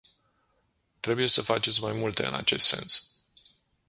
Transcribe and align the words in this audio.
Trebuie 1.01 1.27
să 1.27 1.41
faceți 1.41 1.81
mai 1.81 1.91
multe 1.91 2.25
în 2.25 2.33
acest 2.33 2.65
sens. 2.65 3.15